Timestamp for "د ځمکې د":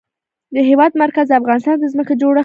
1.79-2.19